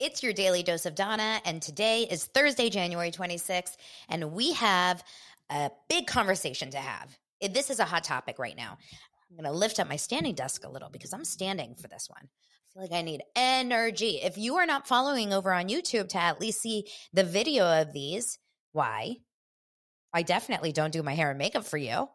It's 0.00 0.22
your 0.22 0.32
daily 0.32 0.62
dose 0.62 0.86
of 0.86 0.94
Donna, 0.94 1.40
and 1.44 1.60
today 1.60 2.06
is 2.08 2.24
Thursday, 2.26 2.70
January 2.70 3.10
26th, 3.10 3.76
and 4.08 4.32
we 4.32 4.52
have 4.52 5.02
a 5.50 5.72
big 5.88 6.06
conversation 6.06 6.70
to 6.70 6.78
have. 6.78 7.18
This 7.40 7.68
is 7.68 7.80
a 7.80 7.84
hot 7.84 8.04
topic 8.04 8.38
right 8.38 8.56
now. 8.56 8.78
I'm 9.28 9.36
going 9.36 9.52
to 9.52 9.58
lift 9.58 9.80
up 9.80 9.88
my 9.88 9.96
standing 9.96 10.36
desk 10.36 10.64
a 10.64 10.70
little 10.70 10.88
because 10.88 11.12
I'm 11.12 11.24
standing 11.24 11.74
for 11.74 11.88
this 11.88 12.08
one. 12.08 12.22
I 12.22 12.72
feel 12.72 12.82
like 12.82 12.92
I 12.92 13.02
need 13.02 13.22
energy. 13.34 14.20
If 14.22 14.38
you 14.38 14.56
are 14.56 14.66
not 14.66 14.86
following 14.86 15.32
over 15.32 15.52
on 15.52 15.68
YouTube 15.68 16.08
to 16.10 16.18
at 16.18 16.40
least 16.40 16.60
see 16.60 16.86
the 17.12 17.24
video 17.24 17.80
of 17.80 17.92
these, 17.92 18.38
why? 18.70 19.16
I 20.14 20.22
definitely 20.22 20.70
don't 20.70 20.92
do 20.92 21.02
my 21.02 21.14
hair 21.14 21.30
and 21.30 21.38
makeup 21.38 21.64
for 21.64 21.76
you. 21.76 22.08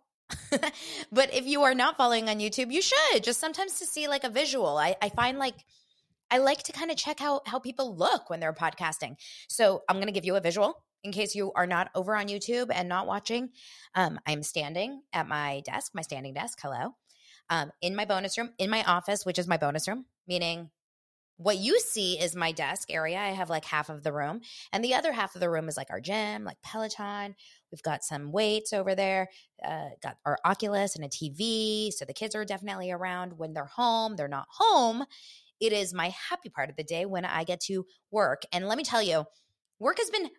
but 1.12 1.34
if 1.34 1.46
you 1.46 1.64
are 1.64 1.76
not 1.76 1.98
following 1.98 2.30
on 2.30 2.40
YouTube, 2.40 2.72
you 2.72 2.82
should 2.82 3.24
just 3.24 3.42
sometimes 3.42 3.80
to 3.80 3.86
see 3.86 4.08
like 4.08 4.24
a 4.24 4.30
visual. 4.30 4.78
I, 4.78 4.96
I 5.02 5.10
find 5.10 5.38
like 5.38 5.56
I 6.34 6.40
like 6.40 6.64
to 6.64 6.72
kind 6.72 6.90
of 6.90 6.98
check 6.98 7.20
how 7.20 7.42
how 7.46 7.60
people 7.60 7.96
look 7.96 8.32
when 8.32 8.40
they're 8.40 8.54
podcasting. 8.54 9.18
So 9.50 9.84
I'm 9.88 9.98
going 9.98 10.08
to 10.08 10.12
give 10.12 10.26
you 10.26 10.36
a 10.36 10.42
visual 10.42 10.84
in 11.04 11.12
case 11.12 11.36
you 11.36 11.52
are 11.54 11.68
not 11.68 11.92
over 11.94 12.16
on 12.16 12.28
YouTube 12.28 12.72
and 12.74 12.90
not 12.90 13.06
watching. 13.06 13.50
Um, 13.94 14.20
I'm 14.26 14.42
standing 14.42 15.04
at 15.14 15.28
my 15.28 15.62
desk, 15.64 15.92
my 15.94 16.02
standing 16.02 16.34
desk. 16.34 16.58
Hello, 16.60 16.96
um, 17.52 17.72
in 17.84 17.96
my 17.96 18.06
bonus 18.06 18.36
room, 18.36 18.50
in 18.58 18.72
my 18.72 18.84
office, 18.86 19.28
which 19.28 19.38
is 19.38 19.48
my 19.48 19.58
bonus 19.58 19.88
room, 19.88 20.06
meaning 20.28 20.72
what 21.38 21.58
you 21.58 21.80
see 21.80 22.20
is 22.20 22.36
my 22.36 22.52
desk 22.52 22.92
area. 22.92 23.20
I 23.20 23.30
have 23.30 23.52
like 23.52 23.66
half 23.66 23.90
of 23.90 24.02
the 24.02 24.12
room, 24.12 24.42
and 24.72 24.84
the 24.84 24.96
other 24.96 25.12
half 25.12 25.36
of 25.36 25.42
the 25.42 25.52
room 25.52 25.68
is 25.68 25.78
like 25.78 25.92
our 25.92 26.02
gym, 26.02 26.46
like 26.46 26.58
Peloton. 26.64 27.36
We've 27.72 27.84
got 27.84 28.04
some 28.04 28.32
weights 28.32 28.74
over 28.74 28.96
there, 28.96 29.30
uh, 29.64 29.90
got 30.02 30.18
our 30.26 30.40
Oculus 30.46 30.96
and 30.96 31.06
a 31.06 31.10
TV. 31.10 31.92
So 31.94 32.06
the 32.06 32.14
kids 32.14 32.34
are 32.34 32.44
definitely 32.44 32.90
around. 32.90 33.38
When 33.38 33.54
they're 33.54 33.66
home, 33.66 34.16
they're 34.16 34.28
not 34.28 34.48
home. 34.50 35.06
It 35.60 35.74
is 35.74 35.94
my 35.94 36.14
happy 36.30 36.50
part 36.50 36.70
of 36.70 36.76
the 36.76 36.84
day 36.84 37.06
when 37.06 37.26
I 37.26 37.44
get 37.44 37.62
to 37.62 37.86
work. 38.12 38.44
And 38.52 38.68
let 38.68 38.78
me 38.78 38.84
tell 38.84 39.02
you, 39.02 39.26
work 39.80 39.98
has 40.00 40.10
been 40.10 40.30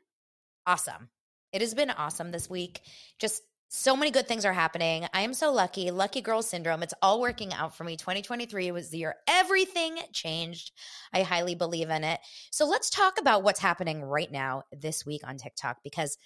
awesome. 0.67 1.09
It 1.53 1.61
has 1.61 1.75
been 1.75 1.91
awesome 1.91 2.31
this 2.31 2.51
week. 2.51 2.81
Just 3.19 3.42
so 3.69 3.97
many 3.97 4.11
good 4.11 4.29
things 4.29 4.45
are 4.45 4.52
happening. 4.52 5.07
I 5.13 5.23
am 5.23 5.35
so 5.35 5.52
lucky. 5.52 5.91
Lucky 5.91 6.20
girl 6.20 6.42
syndrome. 6.42 6.83
It's 6.83 6.95
all 7.02 7.20
working 7.20 7.52
out 7.52 7.77
for 7.77 7.83
me. 7.83 7.97
2023 7.97 8.70
was 8.70 8.91
the 8.91 8.98
year 8.98 9.17
everything 9.27 9.98
changed. 10.13 10.70
I 11.13 11.23
highly 11.23 11.55
believe 11.57 11.91
in 11.91 12.05
it. 12.05 12.20
So 12.52 12.67
let's 12.67 12.89
talk 12.89 13.20
about 13.20 13.42
what's 13.42 13.61
happening 13.61 14.02
right 14.02 14.31
now 14.31 14.63
this 14.73 15.05
week 15.05 15.23
on 15.27 15.39
TikTok 15.39 15.79
because 15.83 16.17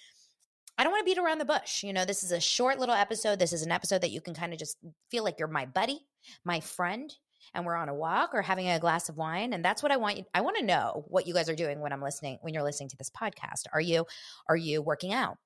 I 0.77 0.83
don't 0.83 0.91
want 0.91 1.05
to 1.05 1.11
beat 1.11 1.21
around 1.21 1.39
the 1.39 1.45
bush. 1.45 1.83
You 1.83 1.91
know, 1.91 2.05
this 2.05 2.23
is 2.23 2.31
a 2.31 2.39
short 2.39 2.79
little 2.79 2.95
episode. 2.95 3.39
This 3.39 3.51
is 3.51 3.63
an 3.63 3.71
episode 3.71 4.01
that 4.01 4.11
you 4.11 4.21
can 4.21 4.35
kind 4.35 4.53
of 4.53 4.59
just 4.59 4.77
feel 5.09 5.23
like 5.23 5.39
you're 5.39 5.47
my 5.47 5.65
buddy, 5.65 5.99
my 6.45 6.59
friend 6.59 7.11
and 7.53 7.65
we're 7.65 7.75
on 7.75 7.89
a 7.89 7.93
walk 7.93 8.31
or 8.33 8.41
having 8.41 8.67
a 8.69 8.79
glass 8.79 9.09
of 9.09 9.17
wine 9.17 9.53
and 9.53 9.63
that's 9.63 9.81
what 9.83 9.91
i 9.91 9.97
want 9.97 10.17
you 10.17 10.25
i 10.33 10.41
want 10.41 10.57
to 10.57 10.65
know 10.65 11.05
what 11.07 11.27
you 11.27 11.33
guys 11.33 11.49
are 11.49 11.55
doing 11.55 11.79
when 11.79 11.93
i'm 11.93 12.01
listening 12.01 12.37
when 12.41 12.53
you're 12.53 12.63
listening 12.63 12.89
to 12.89 12.97
this 12.97 13.09
podcast. 13.09 13.65
Are 13.73 13.81
you 13.81 14.05
are 14.47 14.55
you 14.55 14.81
working 14.81 15.13
out? 15.13 15.37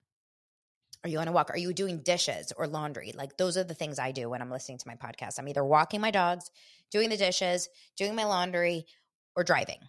Are 1.04 1.10
you 1.10 1.20
on 1.20 1.28
a 1.28 1.32
walk? 1.32 1.50
Are 1.50 1.58
you 1.58 1.74
doing 1.74 2.02
dishes 2.02 2.54
or 2.56 2.68
laundry? 2.68 3.12
Like 3.14 3.38
those 3.38 3.58
are 3.58 3.64
the 3.64 3.74
things 3.74 4.00
i 4.00 4.12
do 4.12 4.30
when 4.30 4.42
i'm 4.42 4.52
listening 4.52 4.78
to 4.80 4.88
my 4.88 4.96
podcast. 4.96 5.40
I'm 5.40 5.48
either 5.48 5.64
walking 5.64 6.02
my 6.02 6.12
dogs 6.12 6.50
doing 6.92 7.10
the 7.10 7.18
dishes 7.18 7.70
doing 7.98 8.16
my 8.16 8.26
laundry 8.26 8.86
or 9.36 9.44
driving. 9.44 9.80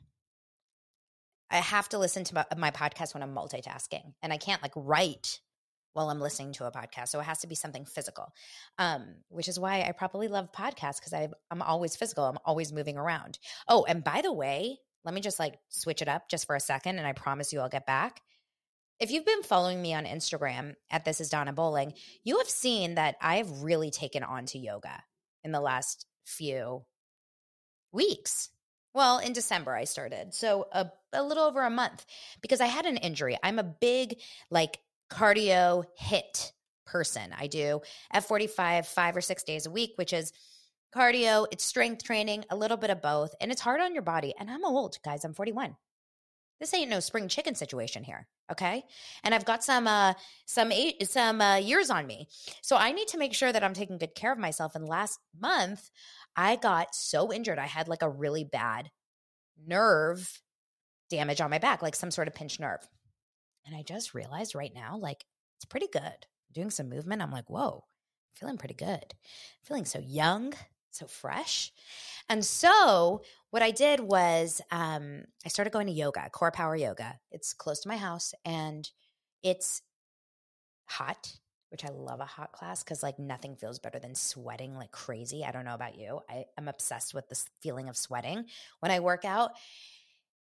I 1.51 1.59
have 1.59 1.89
to 1.91 1.99
listen 1.99 2.25
to 2.25 2.35
my, 2.35 2.47
my 2.57 2.71
podcast 2.71 3.15
when 3.15 3.23
i'm 3.23 3.35
multitasking 3.35 4.15
and 4.23 4.33
i 4.33 4.39
can't 4.39 4.63
like 4.63 4.73
write 4.75 5.41
while 5.95 6.11
I'm 6.11 6.21
listening 6.21 6.53
to 6.55 6.67
a 6.67 6.71
podcast. 6.71 7.09
So 7.09 7.21
it 7.21 7.25
has 7.25 7.39
to 7.41 7.47
be 7.47 7.55
something 7.55 7.87
physical, 7.87 8.33
um, 8.79 9.07
which 9.29 9.49
is 9.49 9.59
why 9.59 9.83
I 9.83 9.93
probably 9.93 10.29
love 10.29 10.53
podcasts 10.53 11.01
because 11.01 11.15
I'm 11.51 11.63
always 11.63 11.97
physical. 11.97 12.25
I'm 12.25 12.39
always 12.45 12.73
moving 12.73 12.99
around. 12.99 13.39
Oh, 13.69 13.85
and 13.89 14.05
by 14.05 14.21
the 14.21 14.33
way, 14.33 14.79
let 15.05 15.15
me 15.15 15.21
just 15.21 15.39
like 15.39 15.55
switch 15.69 16.03
it 16.03 16.09
up 16.09 16.29
just 16.29 16.47
for 16.47 16.57
a 16.57 16.61
second, 16.61 16.99
and 16.99 17.07
I 17.07 17.13
promise 17.13 17.53
you 17.53 17.61
I'll 17.61 17.69
get 17.69 17.87
back. 17.87 18.21
If 19.01 19.11
you've 19.11 19.27
been 19.27 19.43
following 19.43 19.83
me 19.83 19.93
on 19.95 20.05
Instagram 20.05 20.75
at 20.91 21.05
This 21.05 21.21
Is 21.21 21.29
Donna 21.29 21.53
Bowling, 21.53 21.95
you 22.23 22.39
have 22.39 22.49
seen 22.49 22.95
that 22.95 23.17
I 23.21 23.37
have 23.37 23.63
really 23.63 23.91
taken 23.91 24.23
on 24.23 24.47
to 24.47 24.59
yoga 24.59 25.03
in 25.43 25.53
the 25.53 25.61
last 25.61 26.07
few 26.25 26.85
weeks. 27.93 28.51
Well, 28.95 29.19
in 29.19 29.33
December 29.33 29.75
I 29.75 29.85
started. 29.85 30.33
So 30.33 30.69
a, 30.73 30.87
a 31.13 31.25
little 31.25 31.45
over 31.45 31.63
a 31.63 31.71
month 31.71 32.07
because 32.41 32.61
I 32.61 32.67
had 32.67 32.87
an 32.87 32.97
injury. 32.97 33.37
I'm 33.43 33.59
a 33.59 33.65
big 33.65 34.21
like 34.51 34.79
cardio 35.11 35.85
HIIT 36.01 36.53
person. 36.87 37.35
I 37.37 37.47
do 37.47 37.81
F45 38.15 38.87
five 38.87 39.17
or 39.17 39.21
six 39.21 39.43
days 39.43 39.67
a 39.67 39.71
week, 39.71 39.93
which 39.97 40.13
is 40.13 40.33
cardio, 40.95 41.47
it's 41.51 41.65
strength 41.65 42.05
training, 42.05 42.45
a 42.51 42.57
little 42.57 42.77
bit 42.77 42.91
of 42.91 43.03
both. 43.03 43.35
And 43.41 43.51
it's 43.51 43.61
hard 43.61 43.81
on 43.81 43.95
your 43.95 44.03
body. 44.03 44.35
And 44.39 44.51
I'm 44.51 44.65
old, 44.65 44.99
guys. 45.05 45.25
I'm 45.25 45.35
41. 45.35 45.77
This 46.61 46.73
ain't 46.73 46.91
no 46.91 47.01
spring 47.01 47.29
chicken 47.29 47.55
situation 47.55 48.05
here, 48.05 48.29
okay? 48.51 48.85
And 49.25 49.35
I've 49.35 49.45
got 49.45 49.65
some 49.65 49.87
uh 49.89 50.15
some 50.47 50.71
eight, 50.71 51.07
some 51.09 51.41
uh, 51.41 51.57
years 51.57 51.91
on 51.91 52.07
me. 52.07 52.29
So 52.63 52.77
I 52.77 52.93
need 52.93 53.09
to 53.09 53.19
make 53.19 53.35
sure 53.35 53.53
that 53.53 53.65
I'm 53.65 53.75
taking 53.75 53.99
good 53.99 54.15
care 54.15 54.33
of 54.33 54.39
myself 54.39 54.75
and 54.75 54.89
last 54.89 55.19
month 55.39 55.91
I 56.37 56.57
got 56.57 56.95
so 56.95 57.33
injured. 57.33 57.59
I 57.59 57.67
had 57.67 57.89
like 57.89 58.03
a 58.03 58.09
really 58.09 58.45
bad 58.45 58.91
nerve 59.67 60.41
damage 61.11 61.41
on 61.41 61.51
my 61.51 61.59
back, 61.59 61.83
like 61.83 61.97
some 61.97 62.11
sort 62.11 62.29
of 62.29 62.35
pinched 62.35 62.61
nerve. 62.61 62.87
And 63.67 63.75
I 63.75 63.83
just 63.83 64.15
realized 64.15 64.55
right 64.55 64.73
now, 64.75 64.97
like, 64.97 65.25
it's 65.57 65.65
pretty 65.65 65.89
good. 65.93 66.27
Doing 66.53 66.71
some 66.71 66.89
movement, 66.89 67.23
I'm 67.23 67.31
like, 67.31 67.49
whoa, 67.49 67.85
feeling 68.35 68.59
pretty 68.59 68.75
good. 68.75 69.15
Feeling 69.63 69.85
so 69.85 69.99
young, 69.99 70.55
so 70.91 71.07
fresh. 71.07 71.73
And 72.29 72.45
so 72.45 73.23
what 73.51 73.63
I 73.63 73.71
did 73.71 74.01
was 74.01 74.61
um, 74.71 75.25
I 75.45 75.49
started 75.49 75.73
going 75.73 75.87
to 75.87 75.93
yoga, 75.93 76.29
core 76.31 76.53
power 76.53 76.77
yoga. 76.77 77.19
It's 77.31 77.53
close 77.53 77.81
to 77.81 77.89
my 77.89 77.97
house 77.97 78.35
and 78.45 78.89
it's 79.43 79.83
hot, 80.87 81.37
which 81.71 81.85
I 81.85 81.89
love 81.89 82.21
a 82.21 82.25
hot 82.25 82.53
class 82.53 82.83
because 82.83 83.03
like 83.03 83.19
nothing 83.19 83.57
feels 83.57 83.79
better 83.79 83.99
than 83.99 84.15
sweating 84.15 84.75
like 84.75 84.93
crazy. 84.93 85.45
I 85.45 85.51
don't 85.51 85.65
know 85.65 85.75
about 85.75 85.99
you. 85.99 86.21
I 86.31 86.45
am 86.57 86.69
obsessed 86.69 87.15
with 87.15 87.29
this 87.29 87.47
feeling 87.61 87.89
of 87.89 87.97
sweating 87.97 88.47
when 88.81 88.93
I 88.93 89.01
work 89.01 89.25
out 89.25 89.53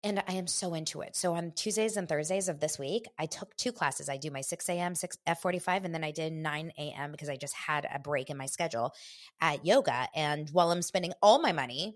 and 0.04 0.22
I 0.28 0.34
am 0.34 0.48
so 0.48 0.74
into 0.74 1.02
it. 1.02 1.16
So 1.16 1.36
on 1.36 1.52
Tuesdays 1.52 1.96
and 1.96 2.10
Thursdays 2.10 2.50
of 2.50 2.60
this 2.60 2.78
week, 2.78 3.08
I 3.18 3.26
took 3.26 3.56
two 3.56 3.72
classes. 3.72 4.10
I 4.10 4.18
do 4.18 4.32
my 4.32 4.42
6 4.42 4.68
a.m., 4.70 4.96
6 4.96 5.18
F45, 5.28 5.86
and 5.86 5.94
then 5.94 6.04
I 6.04 6.12
did 6.12 6.34
9 6.34 6.72
a.m. 6.78 7.12
because 7.12 7.30
I 7.30 7.38
just 7.38 7.54
had 7.54 7.88
a 7.92 8.00
break 8.00 8.30
in 8.30 8.38
my 8.38 8.46
schedule 8.46 8.94
at 9.40 9.66
yoga. 9.66 10.10
And 10.14 10.50
while 10.50 10.72
I'm 10.72 10.82
spending 10.82 11.14
all 11.22 11.40
my 11.40 11.54
money 11.54 11.96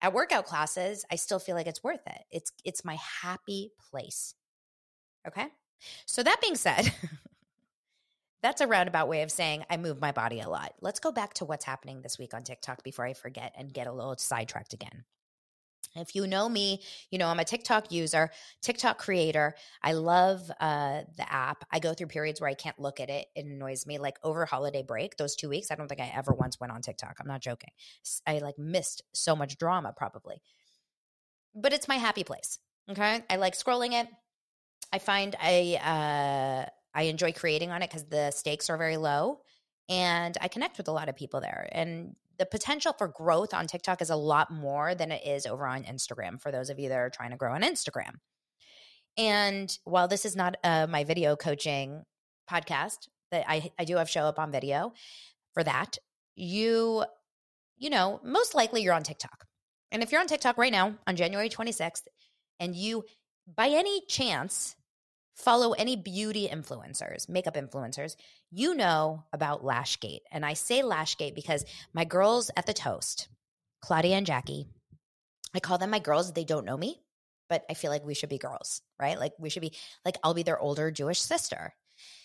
at 0.00 0.14
workout 0.14 0.46
classes, 0.46 1.04
I 1.10 1.16
still 1.16 1.38
feel 1.38 1.54
like 1.54 1.66
it's 1.66 1.84
worth 1.84 2.06
it. 2.06 2.22
It's 2.30 2.52
it's 2.64 2.84
my 2.84 2.96
happy 3.22 3.72
place. 3.90 4.34
Okay? 5.28 5.46
So 6.06 6.22
that 6.22 6.40
being 6.40 6.56
said, 6.56 6.92
that's 8.42 8.60
a 8.60 8.66
roundabout 8.66 9.08
way 9.08 9.22
of 9.22 9.30
saying 9.30 9.64
I 9.68 9.76
move 9.76 10.00
my 10.00 10.12
body 10.12 10.40
a 10.40 10.48
lot. 10.48 10.72
Let's 10.80 11.00
go 11.00 11.12
back 11.12 11.34
to 11.34 11.44
what's 11.44 11.64
happening 11.64 12.00
this 12.00 12.18
week 12.18 12.34
on 12.34 12.44
TikTok 12.44 12.82
before 12.82 13.04
I 13.04 13.12
forget 13.12 13.54
and 13.56 13.72
get 13.72 13.86
a 13.86 13.92
little 13.92 14.16
sidetracked 14.16 14.72
again. 14.72 15.04
If 15.94 16.14
you 16.14 16.26
know 16.26 16.48
me, 16.48 16.80
you 17.10 17.18
know 17.18 17.28
I'm 17.28 17.38
a 17.40 17.44
TikTok 17.44 17.92
user, 17.92 18.30
TikTok 18.62 18.98
creator. 18.98 19.54
I 19.82 19.92
love 19.92 20.50
uh, 20.60 21.02
the 21.16 21.30
app. 21.32 21.64
I 21.70 21.78
go 21.80 21.94
through 21.94 22.06
periods 22.08 22.40
where 22.40 22.50
I 22.50 22.54
can't 22.54 22.78
look 22.78 23.00
at 23.00 23.10
it. 23.10 23.26
It 23.34 23.44
annoys 23.46 23.86
me. 23.86 23.98
Like 23.98 24.18
over 24.22 24.46
holiday 24.46 24.82
break, 24.82 25.16
those 25.16 25.36
two 25.36 25.48
weeks, 25.48 25.70
I 25.70 25.74
don't 25.74 25.88
think 25.88 26.00
I 26.00 26.12
ever 26.14 26.32
once 26.32 26.58
went 26.60 26.72
on 26.72 26.82
TikTok. 26.82 27.16
I'm 27.20 27.28
not 27.28 27.42
joking. 27.42 27.70
I 28.26 28.38
like 28.38 28.58
missed 28.58 29.02
so 29.12 29.36
much 29.36 29.58
drama 29.58 29.92
probably. 29.96 30.42
but 31.54 31.72
it's 31.72 31.88
my 31.88 31.96
happy 31.96 32.24
place. 32.24 32.58
Okay. 32.90 33.22
I 33.28 33.36
like 33.36 33.54
scrolling 33.54 33.92
it. 34.00 34.08
I 34.92 34.98
find 34.98 35.36
I 35.40 35.78
uh 35.82 36.70
I 36.94 37.02
enjoy 37.04 37.32
creating 37.32 37.70
on 37.70 37.82
it 37.82 37.88
because 37.90 38.04
the 38.04 38.30
stakes 38.30 38.68
are 38.68 38.76
very 38.76 38.96
low 38.98 39.40
and 39.88 40.36
I 40.40 40.48
connect 40.48 40.76
with 40.78 40.88
a 40.88 40.92
lot 40.92 41.08
of 41.08 41.16
people 41.16 41.40
there. 41.40 41.68
And 41.72 42.14
the 42.42 42.46
potential 42.46 42.92
for 42.92 43.06
growth 43.06 43.54
on 43.54 43.68
TikTok 43.68 44.02
is 44.02 44.10
a 44.10 44.16
lot 44.16 44.50
more 44.50 44.96
than 44.96 45.12
it 45.12 45.24
is 45.24 45.46
over 45.46 45.64
on 45.64 45.84
Instagram 45.84 46.42
for 46.42 46.50
those 46.50 46.70
of 46.70 46.80
you 46.80 46.88
that 46.88 46.98
are 46.98 47.08
trying 47.08 47.30
to 47.30 47.36
grow 47.36 47.52
on 47.52 47.62
Instagram. 47.62 48.14
And 49.16 49.78
while 49.84 50.08
this 50.08 50.24
is 50.24 50.34
not 50.34 50.56
uh, 50.64 50.88
my 50.88 51.04
video 51.04 51.36
coaching 51.36 52.02
podcast, 52.50 53.06
that 53.30 53.44
I, 53.48 53.70
I 53.78 53.84
do 53.84 53.94
have 53.98 54.10
show 54.10 54.22
up 54.22 54.40
on 54.40 54.50
video 54.50 54.92
for 55.54 55.62
that, 55.62 55.98
you, 56.34 57.04
you 57.76 57.90
know, 57.90 58.18
most 58.24 58.56
likely 58.56 58.82
you're 58.82 58.92
on 58.92 59.04
TikTok. 59.04 59.44
And 59.92 60.02
if 60.02 60.10
you're 60.10 60.20
on 60.20 60.26
TikTok 60.26 60.58
right 60.58 60.72
now 60.72 60.94
on 61.06 61.14
January 61.14 61.48
26th 61.48 62.08
and 62.58 62.74
you, 62.74 63.04
by 63.46 63.68
any 63.68 64.04
chance, 64.08 64.74
follow 65.34 65.72
any 65.72 65.96
beauty 65.96 66.48
influencers, 66.52 67.28
makeup 67.28 67.54
influencers, 67.54 68.16
you 68.50 68.74
know 68.74 69.24
about 69.32 69.64
Lashgate. 69.64 70.20
And 70.30 70.44
I 70.44 70.54
say 70.54 70.82
Lashgate 70.82 71.34
because 71.34 71.64
my 71.92 72.04
girls 72.04 72.50
at 72.56 72.66
the 72.66 72.74
Toast, 72.74 73.28
Claudia 73.80 74.16
and 74.16 74.26
Jackie, 74.26 74.66
I 75.54 75.60
call 75.60 75.78
them 75.78 75.90
my 75.90 75.98
girls. 75.98 76.32
They 76.32 76.44
don't 76.44 76.66
know 76.66 76.76
me, 76.76 77.02
but 77.48 77.64
I 77.68 77.74
feel 77.74 77.90
like 77.90 78.04
we 78.04 78.14
should 78.14 78.28
be 78.28 78.38
girls, 78.38 78.82
right? 79.00 79.18
Like 79.18 79.32
we 79.38 79.50
should 79.50 79.62
be 79.62 79.74
like 80.04 80.16
I'll 80.22 80.34
be 80.34 80.42
their 80.42 80.58
older 80.58 80.90
Jewish 80.90 81.20
sister. 81.20 81.74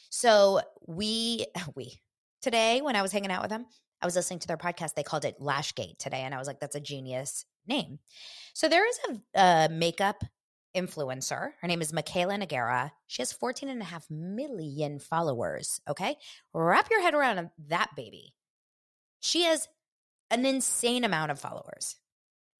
So 0.09 0.61
we 0.85 1.45
we 1.75 1.99
today 2.41 2.81
when 2.81 2.95
I 2.95 3.01
was 3.01 3.11
hanging 3.11 3.31
out 3.31 3.41
with 3.41 3.49
them, 3.49 3.65
I 4.01 4.05
was 4.05 4.15
listening 4.15 4.39
to 4.39 4.47
their 4.47 4.57
podcast. 4.57 4.93
They 4.93 5.03
called 5.03 5.25
it 5.25 5.39
Lashgate 5.39 5.97
today, 5.97 6.21
and 6.21 6.33
I 6.33 6.37
was 6.37 6.47
like, 6.47 6.59
"That's 6.59 6.75
a 6.75 6.79
genius 6.79 7.45
name." 7.67 7.99
So 8.53 8.69
there 8.69 8.87
is 8.87 8.99
a, 9.09 9.39
a 9.39 9.69
makeup 9.69 10.23
influencer. 10.75 11.51
Her 11.61 11.67
name 11.67 11.81
is 11.81 11.91
Mikayla 11.91 12.43
Nogueira. 12.43 12.91
She 13.07 13.21
has 13.21 13.33
14 13.33 13.69
and 13.69 13.81
a 13.81 13.85
half 13.85 14.09
million 14.09 14.99
followers. 14.99 15.81
Okay. 15.87 16.17
Wrap 16.53 16.89
your 16.89 17.01
head 17.01 17.13
around 17.13 17.49
that 17.67 17.89
baby. 17.95 18.33
She 19.19 19.43
has 19.43 19.67
an 20.29 20.45
insane 20.45 21.03
amount 21.03 21.31
of 21.31 21.39
followers 21.39 21.95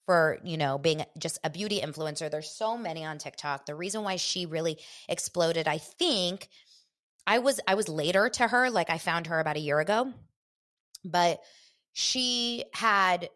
for, 0.06 0.40
you 0.44 0.58
know, 0.58 0.78
being 0.78 1.04
just 1.20 1.38
a 1.44 1.50
beauty 1.50 1.82
influencer. 1.82 2.32
There's 2.32 2.50
so 2.50 2.78
many 2.78 3.04
on 3.04 3.18
TikTok. 3.18 3.66
The 3.66 3.76
reason 3.76 4.04
why 4.04 4.16
she 4.16 4.46
really 4.46 4.80
exploded, 5.10 5.68
I 5.68 5.78
think, 5.78 6.48
I 7.28 7.40
was 7.40 7.60
I 7.68 7.76
was 7.76 7.90
later 7.90 8.30
to 8.30 8.48
her, 8.48 8.70
like 8.70 8.90
I 8.90 8.98
found 8.98 9.28
her 9.28 9.40
about 9.40 9.58
a 9.58 9.62
year 9.62 9.80
ago. 9.80 10.14
But 11.04 11.42
she 11.92 12.64
had 12.74 13.30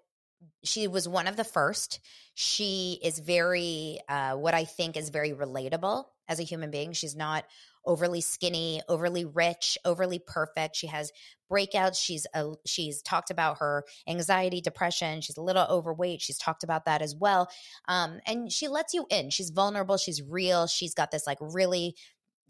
she 0.63 0.87
was 0.87 1.07
one 1.07 1.27
of 1.27 1.37
the 1.37 1.43
first. 1.43 1.99
She 2.33 2.99
is 3.03 3.19
very, 3.19 3.99
uh, 4.07 4.35
what 4.35 4.53
I 4.53 4.65
think 4.65 4.97
is 4.97 5.09
very 5.09 5.31
relatable 5.31 6.05
as 6.27 6.39
a 6.39 6.43
human 6.43 6.71
being. 6.71 6.93
She's 6.93 7.15
not 7.15 7.45
overly 7.85 8.21
skinny, 8.21 8.81
overly 8.87 9.25
rich, 9.25 9.77
overly 9.85 10.19
perfect. 10.19 10.75
She 10.75 10.87
has 10.87 11.11
breakouts. 11.51 11.97
She's 11.99 12.27
a, 12.33 12.53
she's 12.65 13.01
talked 13.01 13.31
about 13.31 13.57
her 13.57 13.83
anxiety, 14.07 14.61
depression. 14.61 15.21
She's 15.21 15.37
a 15.37 15.41
little 15.41 15.65
overweight. 15.69 16.21
She's 16.21 16.37
talked 16.37 16.63
about 16.63 16.85
that 16.85 17.01
as 17.01 17.15
well. 17.15 17.49
Um, 17.87 18.19
and 18.25 18.51
she 18.51 18.67
lets 18.67 18.93
you 18.93 19.05
in. 19.09 19.29
She's 19.29 19.49
vulnerable. 19.49 19.97
She's 19.97 20.21
real. 20.21 20.67
She's 20.67 20.93
got 20.93 21.11
this 21.11 21.25
like 21.25 21.39
really 21.41 21.95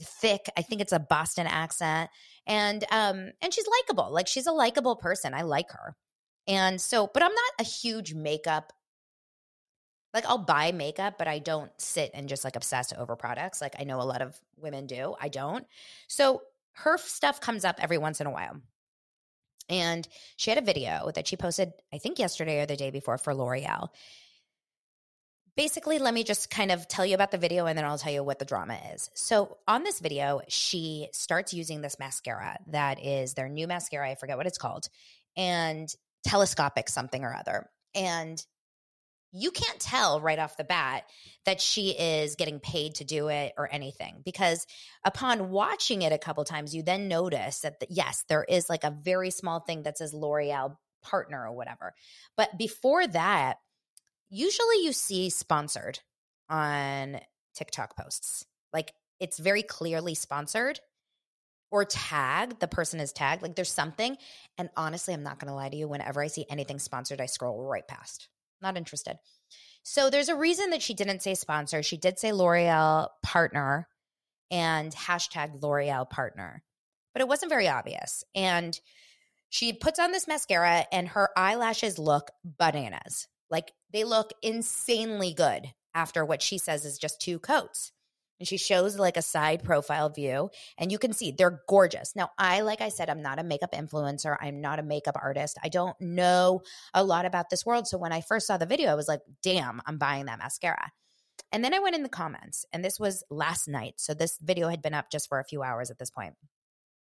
thick. 0.02 0.50
I 0.58 0.62
think 0.62 0.82
it's 0.82 0.92
a 0.92 1.00
Boston 1.00 1.48
accent, 1.48 2.10
and 2.46 2.84
um, 2.92 3.32
and 3.42 3.54
she's 3.54 3.68
likable. 3.68 4.12
Like 4.12 4.28
she's 4.28 4.48
a 4.48 4.52
likable 4.52 4.96
person. 4.96 5.34
I 5.34 5.44
like 5.44 5.72
her. 5.72 5.96
And 6.52 6.82
so, 6.82 7.10
but 7.14 7.24
I'm 7.24 7.34
not 7.34 7.54
a 7.62 7.64
huge 7.64 8.14
makeup. 8.14 8.74
Like 10.14 10.26
I'll 10.26 10.38
buy 10.38 10.74
makeup, 10.74 11.16
but 11.18 11.30
I 11.30 11.40
don't 11.40 11.72
sit 11.80 12.12
and 12.14 12.28
just 12.28 12.44
like 12.44 12.58
obsess 12.58 12.92
over 12.92 13.16
products. 13.16 13.62
Like 13.62 13.76
I 13.80 13.86
know 13.86 14.02
a 14.02 14.04
lot 14.04 14.22
of 14.22 14.38
women 14.58 14.86
do. 14.86 15.16
I 15.20 15.30
don't. 15.30 15.66
So 16.10 16.42
her 16.74 16.98
stuff 16.98 17.40
comes 17.40 17.64
up 17.64 17.78
every 17.80 17.98
once 17.98 18.20
in 18.20 18.28
a 18.28 18.32
while. 18.32 18.60
And 19.70 20.06
she 20.36 20.52
had 20.52 20.58
a 20.58 20.66
video 20.66 21.10
that 21.16 21.26
she 21.26 21.38
posted, 21.38 21.72
I 21.94 22.00
think 22.00 22.20
yesterday 22.20 22.62
or 22.62 22.66
the 22.66 22.76
day 22.76 22.92
before 22.92 23.18
for 23.18 23.34
L'Oreal. 23.34 23.88
Basically, 25.56 26.00
let 26.00 26.14
me 26.14 26.26
just 26.26 26.50
kind 26.50 26.72
of 26.72 26.86
tell 26.90 27.06
you 27.06 27.16
about 27.16 27.32
the 27.32 27.38
video 27.38 27.66
and 27.66 27.78
then 27.78 27.86
I'll 27.86 27.98
tell 27.98 28.12
you 28.12 28.24
what 28.24 28.40
the 28.40 28.46
drama 28.46 28.78
is. 28.94 29.10
So, 29.14 29.58
on 29.70 29.84
this 29.84 30.02
video, 30.02 30.42
she 30.50 31.08
starts 31.14 31.54
using 31.54 31.82
this 31.82 32.00
mascara 32.00 32.58
that 32.68 33.02
is 33.06 33.36
their 33.36 33.48
new 33.48 33.68
mascara. 33.68 34.10
I 34.10 34.16
forget 34.16 34.36
what 34.36 34.48
it's 34.48 34.58
called. 34.58 34.90
And 35.38 35.94
telescopic 36.24 36.90
something 36.90 37.24
or 37.24 37.36
other. 37.36 37.70
And 37.96 38.44
you 39.34 39.52
can't 39.52 39.80
tell 39.80 40.20
right 40.20 40.40
off 40.40 40.58
the 40.58 40.64
bat 40.64 41.04
that 41.46 41.62
she 41.62 41.92
is 41.92 42.36
getting 42.36 42.60
paid 42.60 42.96
to 42.96 43.04
do 43.04 43.30
it 43.30 43.54
or 43.58 43.74
anything 43.74 44.22
because 44.26 44.68
upon 45.06 45.50
watching 45.50 46.02
it 46.02 46.12
a 46.12 46.18
couple 46.18 46.44
times 46.44 46.76
you 46.76 46.84
then 46.84 47.08
notice 47.08 47.62
that 47.62 47.80
the, 47.80 47.88
yes 47.90 48.26
there 48.28 48.44
is 48.44 48.70
like 48.70 48.84
a 48.84 48.96
very 49.04 49.32
small 49.32 49.60
thing 49.60 49.84
that 49.84 49.98
says 49.98 50.14
l'oreal 50.14 50.76
partner 51.02 51.48
or 51.48 51.54
whatever 51.54 51.94
but 52.36 52.58
before 52.58 53.08
that 53.08 53.58
usually 54.30 54.84
you 54.84 54.92
see 54.92 55.30
sponsored 55.30 56.00
on 56.50 57.20
tiktok 57.56 57.96
posts 57.96 58.46
like 58.74 58.94
it's 59.20 59.40
very 59.40 59.64
clearly 59.64 60.14
sponsored 60.14 60.80
or 61.72 61.86
tag 61.86 62.60
the 62.60 62.68
person 62.68 63.00
is 63.00 63.14
tagged 63.14 63.42
like 63.42 63.56
there's 63.56 63.72
something. 63.72 64.18
And 64.58 64.70
honestly 64.78 65.14
i'm 65.14 65.24
not 65.24 65.40
going 65.40 65.50
to 65.50 65.56
lie 65.56 65.70
to 65.70 65.78
you 65.78 65.88
whenever 65.88 66.22
i 66.22 66.28
see 66.28 66.46
anything 66.50 66.80
sponsored 66.80 67.22
i 67.22 67.26
scroll 67.26 67.64
right 67.64 67.88
past. 67.88 68.28
Not 68.62 68.78
interested. 68.78 69.18
So 69.84 70.10
there's 70.10 70.30
a 70.30 70.36
reason 70.36 70.70
that 70.72 70.82
she 70.82 70.94
didn't 70.94 71.24
say 71.24 71.34
sponsor. 71.34 71.82
She 71.82 71.98
did 71.98 72.20
say 72.20 72.32
l'oreal 72.34 73.08
partner 73.24 73.88
and 74.52 74.94
hashtag 74.94 75.62
l'oreal 75.62 76.08
partner. 76.08 76.64
But 77.14 77.22
it 77.22 77.28
wasn't 77.28 77.50
very 77.50 77.68
obvious. 77.68 78.24
And 78.36 78.80
she 79.50 79.74
puts 79.74 80.00
on 80.00 80.12
this 80.12 80.28
mascara 80.28 80.86
and 80.92 81.08
her 81.10 81.30
eyelashes 81.36 81.98
look 81.98 82.30
bananas. 82.44 83.28
Like 83.50 83.72
they 83.92 84.04
look 84.04 84.32
insanely 84.42 85.34
good 85.34 85.74
after 85.94 86.24
what 86.24 86.42
she 86.42 86.58
says 86.58 86.86
is 86.86 86.98
just 86.98 87.20
two 87.20 87.40
coats 87.40 87.92
and 88.42 88.48
she 88.48 88.58
shows 88.58 88.98
like 88.98 89.18
a 89.18 89.22
side 89.22 89.64
profile 89.64 90.10
view 90.10 90.50
and 90.80 90.92
you 90.92 90.98
can 90.98 91.14
see 91.14 91.32
they're 91.32 91.62
gorgeous. 91.70 92.16
Now, 92.16 92.32
I 92.40 92.62
like 92.62 92.82
I 92.82 92.90
said 92.90 93.08
I'm 93.08 93.22
not 93.22 93.38
a 93.38 93.44
makeup 93.44 93.72
influencer. 93.72 94.36
I'm 94.42 94.62
not 94.62 94.80
a 94.80 94.84
makeup 94.84 95.16
artist. 95.22 95.60
I 95.64 95.70
don't 95.70 95.96
know 96.02 96.64
a 96.92 97.04
lot 97.04 97.26
about 97.26 97.52
this 97.52 97.68
world. 97.68 97.88
So 97.88 98.00
when 98.00 98.12
I 98.12 98.22
first 98.22 98.48
saw 98.48 98.58
the 98.58 98.66
video, 98.66 98.90
I 98.90 98.96
was 98.96 99.08
like, 99.08 99.22
"Damn, 99.44 99.80
I'm 99.86 100.00
buying 100.00 100.26
that 100.26 100.40
mascara." 100.40 100.92
And 101.52 101.64
then 101.64 101.76
I 101.76 101.80
went 101.80 101.96
in 101.96 102.02
the 102.02 102.10
comments 102.10 102.66
and 102.74 102.84
this 102.84 103.00
was 103.00 103.24
last 103.30 103.68
night. 103.68 103.96
So 103.98 104.16
this 104.16 104.40
video 104.42 104.70
had 104.70 104.82
been 104.82 104.96
up 104.96 105.12
just 105.12 105.30
for 105.30 105.40
a 105.40 105.46
few 105.46 105.62
hours 105.62 105.92
at 105.92 106.00
this 106.00 106.10
point. 106.10 106.34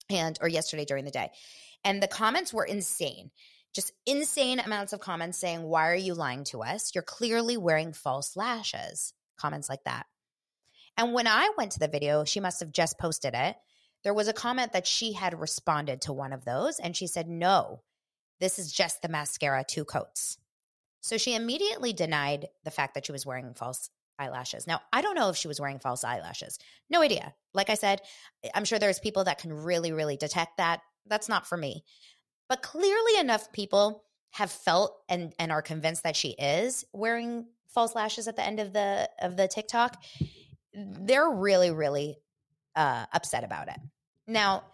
And 0.09 0.39
or 0.41 0.47
yesterday 0.47 0.85
during 0.85 1.05
the 1.05 1.11
day. 1.11 1.31
And 1.83 2.01
the 2.01 2.07
comments 2.07 2.55
were 2.55 2.65
insane 2.65 3.33
just 3.75 3.93
insane 4.07 4.59
amounts 4.59 4.95
of 4.95 5.01
comments 5.01 5.37
saying, 5.39 5.63
Why 5.63 5.89
are 5.91 5.95
you 5.95 6.15
lying 6.15 6.45
to 6.45 6.63
us? 6.63 6.95
You're 6.95 7.03
clearly 7.03 7.59
wearing 7.59 7.93
false 7.93 8.35
lashes. 8.35 9.13
Comments 9.37 9.69
like 9.69 9.85
that. 9.85 10.07
And 10.97 11.13
when 11.13 11.27
I 11.27 11.51
went 11.57 11.73
to 11.73 11.79
the 11.79 11.89
video, 11.89 12.25
she 12.25 12.41
must 12.41 12.61
have 12.61 12.73
just 12.73 12.99
posted 12.99 13.35
it. 13.35 13.57
There 14.05 14.15
was 14.15 14.29
a 14.29 14.33
comment 14.33 14.73
that 14.73 14.87
she 14.87 15.13
had 15.13 15.39
responded 15.39 16.03
to 16.03 16.13
one 16.13 16.33
of 16.33 16.45
those, 16.45 16.79
and 16.79 16.97
she 16.97 17.07
said, 17.07 17.29
No, 17.29 17.83
this 18.41 18.59
is 18.59 18.73
just 18.73 19.03
the 19.03 19.09
mascara, 19.09 19.65
two 19.67 19.85
coats. 19.85 20.39
So 21.01 21.19
she 21.19 21.35
immediately 21.35 21.93
denied 21.93 22.49
the 22.65 22.71
fact 22.71 22.95
that 22.95 23.07
she 23.07 23.13
was 23.13 23.27
wearing 23.27 23.55
false 23.55 23.91
eyelashes. 24.19 24.67
Now, 24.67 24.81
I 24.93 25.03
don't 25.03 25.15
know 25.15 25.29
if 25.29 25.37
she 25.37 25.49
was 25.49 25.61
wearing 25.61 25.79
false 25.79 26.05
eyelashes. 26.05 26.59
No 26.91 27.03
idea. 27.03 27.35
Like 27.55 27.71
I 27.71 27.75
said, 27.75 28.01
I'm 28.55 28.65
sure 28.65 28.79
there's 28.79 28.99
people 28.99 29.25
that 29.25 29.39
can 29.39 29.53
really, 29.53 29.93
really 29.93 30.17
detect 30.17 30.57
that. 30.57 30.81
That's 31.07 31.29
not 31.29 31.47
for 31.47 31.57
me. 31.57 31.85
But 32.49 32.63
clearly 32.63 33.19
enough 33.19 33.53
people 33.53 34.05
have 34.33 34.51
felt 34.51 34.97
and, 35.09 35.33
and 35.39 35.53
are 35.53 35.63
convinced 35.63 36.03
that 36.03 36.17
she 36.17 36.31
is 36.31 36.85
wearing 36.93 37.47
false 37.69 37.95
lashes 37.95 38.27
at 38.27 38.37
the 38.37 38.47
end 38.47 38.59
of 38.61 38.73
the 38.73 39.09
of 39.21 39.37
the 39.37 39.49
TikTok 39.49 40.03
they're 40.77 41.31
really, 41.31 41.71
really 41.71 42.19
uh, 42.75 43.07
upset 43.13 43.45
about 43.45 43.69
it. 43.69 43.79
Now, 44.27 44.65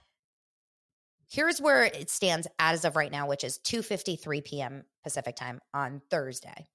here's 1.31 1.61
where 1.61 1.85
it 1.85 2.11
stands 2.11 2.49
as 2.59 2.85
of 2.85 2.97
right 2.97 3.13
now, 3.13 3.29
which 3.29 3.45
is 3.45 3.59
2:53 3.59 4.45
p.m. 4.45 4.85
Pacific 5.05 5.37
time 5.37 5.61
on 5.73 6.03
Thursday. 6.11 6.67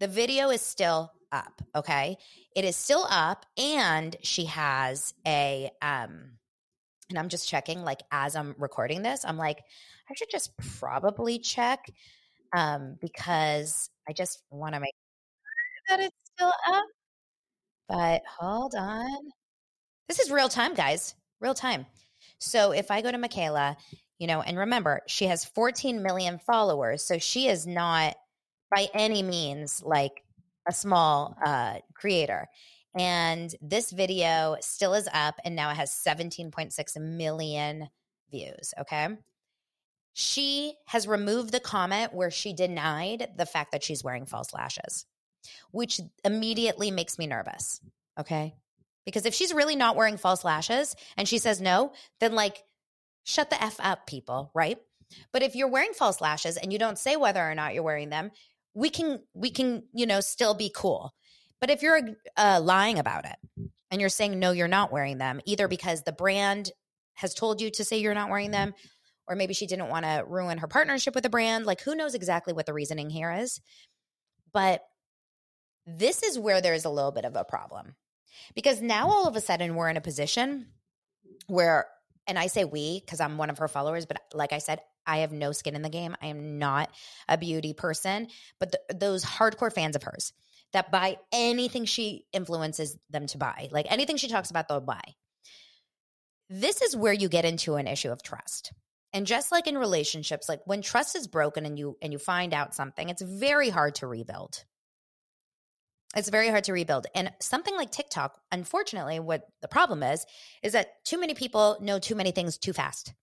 The 0.00 0.08
video 0.08 0.50
is 0.50 0.62
still 0.62 1.12
up, 1.30 1.60
okay? 1.76 2.16
It 2.56 2.64
is 2.64 2.74
still 2.74 3.06
up 3.08 3.46
and 3.56 4.16
she 4.22 4.46
has 4.46 5.14
a 5.26 5.70
um 5.82 6.32
and 7.08 7.18
I'm 7.18 7.28
just 7.28 7.48
checking 7.48 7.82
like 7.82 8.00
as 8.10 8.34
I'm 8.34 8.54
recording 8.58 9.02
this, 9.02 9.24
I'm 9.24 9.36
like 9.36 9.58
I 10.10 10.14
should 10.14 10.30
just 10.30 10.56
probably 10.78 11.38
check 11.38 11.90
um 12.52 12.96
because 13.00 13.90
I 14.08 14.12
just 14.12 14.42
want 14.50 14.74
to 14.74 14.80
make 14.80 14.94
sure 15.88 15.98
that 15.98 16.04
it's 16.04 16.16
still 16.34 16.52
up. 16.68 16.86
But 17.90 18.22
hold 18.38 18.74
on. 18.76 19.30
This 20.08 20.20
is 20.20 20.30
real 20.30 20.48
time, 20.48 20.74
guys. 20.74 21.14
Real 21.40 21.54
time. 21.54 21.86
So 22.38 22.70
if 22.70 22.90
I 22.90 23.02
go 23.02 23.10
to 23.10 23.18
Mikayla, 23.18 23.76
you 24.18 24.26
know, 24.28 24.42
and 24.42 24.56
remember, 24.58 25.00
she 25.08 25.26
has 25.26 25.44
14 25.44 26.02
million 26.02 26.38
followers. 26.38 27.02
So 27.04 27.18
she 27.18 27.48
is 27.48 27.66
not 27.66 28.14
by 28.70 28.88
any 28.94 29.22
means 29.22 29.82
like 29.84 30.22
a 30.68 30.72
small 30.72 31.36
uh, 31.44 31.78
creator. 31.94 32.46
And 32.96 33.54
this 33.60 33.90
video 33.90 34.56
still 34.60 34.94
is 34.94 35.08
up 35.12 35.36
and 35.44 35.56
now 35.56 35.70
it 35.70 35.76
has 35.76 35.90
17.6 35.90 36.96
million 37.00 37.88
views. 38.30 38.72
Okay. 38.78 39.08
She 40.12 40.74
has 40.86 41.08
removed 41.08 41.52
the 41.52 41.60
comment 41.60 42.14
where 42.14 42.30
she 42.30 42.52
denied 42.52 43.28
the 43.36 43.46
fact 43.46 43.72
that 43.72 43.82
she's 43.82 44.04
wearing 44.04 44.26
false 44.26 44.52
lashes, 44.52 45.06
which 45.70 46.00
immediately 46.24 46.90
makes 46.90 47.18
me 47.18 47.26
nervous. 47.26 47.80
Okay. 48.18 48.54
Because 49.06 49.26
if 49.26 49.34
she's 49.34 49.54
really 49.54 49.76
not 49.76 49.96
wearing 49.96 50.16
false 50.16 50.44
lashes 50.44 50.94
and 51.16 51.28
she 51.28 51.38
says 51.38 51.60
no, 51.60 51.92
then 52.20 52.34
like 52.34 52.62
shut 53.24 53.50
the 53.50 53.62
F 53.62 53.76
up, 53.80 54.06
people, 54.06 54.50
right? 54.54 54.78
But 55.32 55.42
if 55.42 55.56
you're 55.56 55.68
wearing 55.68 55.92
false 55.92 56.20
lashes 56.20 56.56
and 56.56 56.72
you 56.72 56.78
don't 56.78 56.98
say 56.98 57.16
whether 57.16 57.40
or 57.40 57.54
not 57.54 57.74
you're 57.74 57.82
wearing 57.82 58.10
them, 58.10 58.30
we 58.74 58.90
can 58.90 59.20
we 59.34 59.50
can, 59.50 59.84
you 59.92 60.06
know, 60.06 60.20
still 60.20 60.54
be 60.54 60.70
cool. 60.74 61.12
But 61.60 61.70
if 61.70 61.82
you're 61.82 62.00
uh, 62.36 62.60
lying 62.62 62.98
about 62.98 63.24
it 63.24 63.36
and 63.90 64.00
you're 64.00 64.10
saying 64.10 64.38
no, 64.38 64.52
you're 64.52 64.68
not 64.68 64.92
wearing 64.92 65.18
them, 65.18 65.40
either 65.44 65.68
because 65.68 66.02
the 66.02 66.12
brand 66.12 66.70
has 67.14 67.34
told 67.34 67.60
you 67.60 67.70
to 67.70 67.84
say 67.84 67.98
you're 67.98 68.14
not 68.14 68.30
wearing 68.30 68.50
them, 68.50 68.74
or 69.26 69.36
maybe 69.36 69.54
she 69.54 69.66
didn't 69.66 69.88
want 69.88 70.04
to 70.04 70.24
ruin 70.26 70.58
her 70.58 70.68
partnership 70.68 71.14
with 71.14 71.22
the 71.22 71.30
brand, 71.30 71.66
like 71.66 71.80
who 71.82 71.94
knows 71.94 72.14
exactly 72.14 72.52
what 72.52 72.66
the 72.66 72.72
reasoning 72.72 73.10
here 73.10 73.32
is. 73.32 73.60
But 74.52 74.82
this 75.98 76.22
is 76.22 76.38
where 76.38 76.60
there's 76.60 76.84
a 76.84 76.90
little 76.90 77.12
bit 77.12 77.24
of 77.24 77.36
a 77.36 77.44
problem 77.44 77.94
because 78.54 78.80
now 78.80 79.10
all 79.10 79.26
of 79.26 79.36
a 79.36 79.40
sudden 79.40 79.74
we're 79.74 79.88
in 79.88 79.96
a 79.96 80.02
position 80.02 80.66
where, 81.46 81.86
and 82.26 82.38
I 82.38 82.46
say 82.46 82.64
we 82.64 83.00
because 83.00 83.20
I'm 83.20 83.38
one 83.38 83.50
of 83.50 83.58
her 83.58 83.68
followers, 83.68 84.06
but 84.06 84.20
like 84.32 84.52
I 84.52 84.58
said, 84.58 84.80
I 85.06 85.18
have 85.18 85.32
no 85.32 85.52
skin 85.52 85.74
in 85.74 85.82
the 85.82 85.88
game. 85.88 86.14
I 86.22 86.26
am 86.26 86.58
not 86.58 86.90
a 87.28 87.38
beauty 87.38 87.72
person, 87.72 88.28
but 88.58 88.72
the, 88.72 88.94
those 88.94 89.24
hardcore 89.24 89.72
fans 89.72 89.96
of 89.96 90.02
hers 90.02 90.32
that 90.72 90.92
buy 90.92 91.16
anything 91.32 91.84
she 91.84 92.26
influences 92.32 92.96
them 93.10 93.26
to 93.28 93.38
buy, 93.38 93.68
like 93.72 93.90
anything 93.90 94.16
she 94.16 94.28
talks 94.28 94.50
about, 94.50 94.68
they'll 94.68 94.80
buy. 94.80 95.00
This 96.48 96.82
is 96.82 96.96
where 96.96 97.12
you 97.12 97.28
get 97.28 97.44
into 97.44 97.74
an 97.74 97.86
issue 97.86 98.10
of 98.10 98.22
trust. 98.22 98.72
And 99.12 99.26
just 99.26 99.50
like 99.50 99.66
in 99.66 99.76
relationships, 99.76 100.48
like 100.48 100.60
when 100.66 100.82
trust 100.82 101.16
is 101.16 101.26
broken 101.26 101.66
and 101.66 101.76
you 101.78 101.96
and 102.00 102.12
you 102.12 102.18
find 102.18 102.54
out 102.54 102.74
something, 102.74 103.08
it's 103.08 103.22
very 103.22 103.68
hard 103.68 103.96
to 103.96 104.06
rebuild. 104.06 104.64
It's 106.16 106.28
very 106.28 106.48
hard 106.48 106.64
to 106.64 106.72
rebuild. 106.72 107.06
And 107.14 107.32
something 107.40 107.74
like 107.76 107.90
TikTok, 107.90 108.40
unfortunately, 108.50 109.20
what 109.20 109.46
the 109.62 109.68
problem 109.68 110.02
is, 110.02 110.26
is 110.62 110.72
that 110.72 111.04
too 111.04 111.20
many 111.20 111.34
people 111.34 111.78
know 111.80 111.98
too 111.98 112.16
many 112.16 112.32
things 112.32 112.58
too 112.58 112.72
fast. 112.72 113.14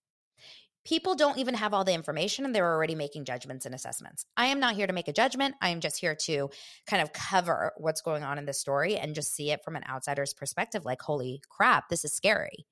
People 0.86 1.14
don't 1.14 1.36
even 1.36 1.52
have 1.52 1.74
all 1.74 1.84
the 1.84 1.92
information 1.92 2.46
and 2.46 2.54
they're 2.54 2.72
already 2.72 2.94
making 2.94 3.26
judgments 3.26 3.66
and 3.66 3.74
assessments. 3.74 4.24
I 4.38 4.46
am 4.46 4.58
not 4.58 4.74
here 4.74 4.86
to 4.86 4.94
make 4.94 5.08
a 5.08 5.12
judgment. 5.12 5.54
I 5.60 5.68
am 5.68 5.80
just 5.80 6.00
here 6.00 6.14
to 6.22 6.48
kind 6.86 7.02
of 7.02 7.12
cover 7.12 7.72
what's 7.76 8.00
going 8.00 8.22
on 8.22 8.38
in 8.38 8.46
this 8.46 8.58
story 8.58 8.96
and 8.96 9.14
just 9.14 9.34
see 9.34 9.50
it 9.50 9.62
from 9.62 9.76
an 9.76 9.84
outsider's 9.86 10.32
perspective 10.32 10.86
like, 10.86 11.02
holy 11.02 11.42
crap, 11.50 11.90
this 11.90 12.06
is 12.06 12.14
scary. 12.14 12.64